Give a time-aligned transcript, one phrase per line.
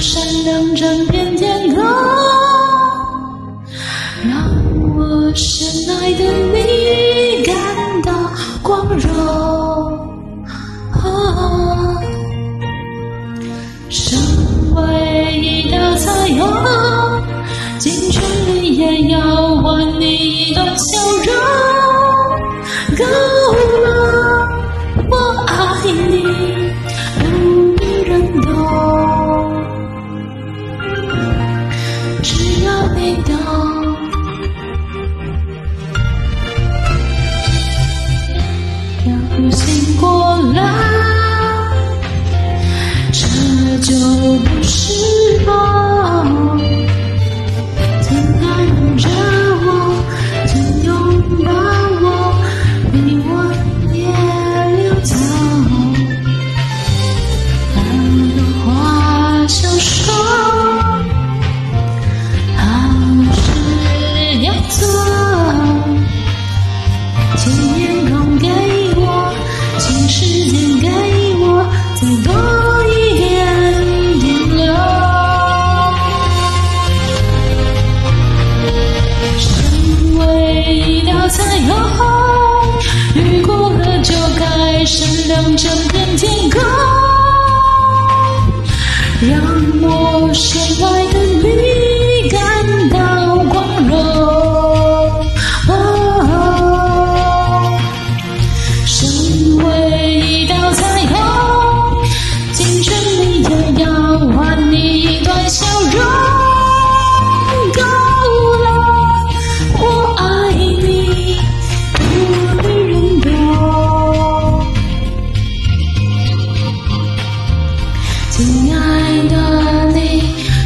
[0.00, 1.84] 闪亮整片天空，
[4.24, 8.12] 让我深爱的你感到
[8.62, 9.98] 光荣。
[13.88, 14.16] 身
[14.76, 16.48] 为一道彩虹，
[17.80, 18.22] 尽全
[18.54, 20.27] 力也要还你。
[32.22, 33.67] 只要你懂。
[85.40, 86.60] 让整片天空，
[89.20, 90.97] 让我深爱。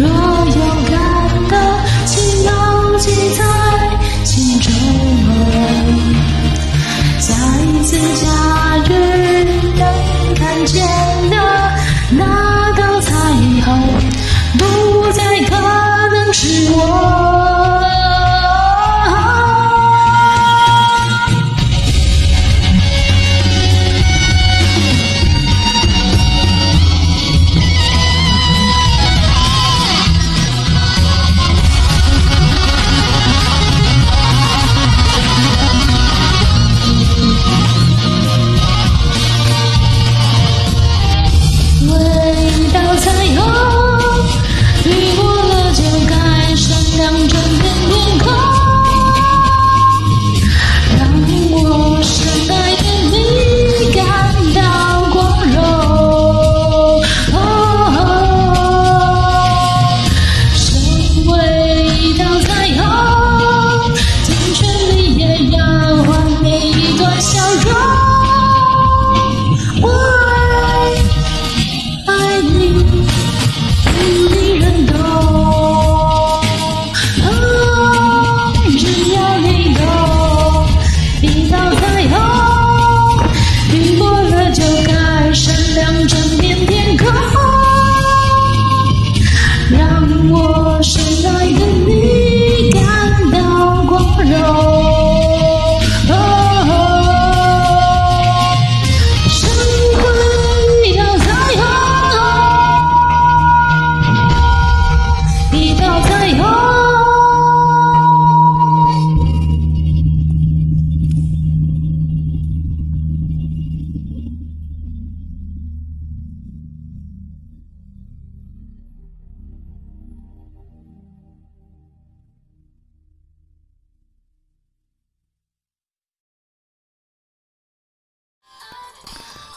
[0.00, 0.33] Run.